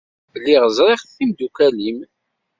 [0.39, 1.99] Lliɣ ẓriɣ d timdukal-im.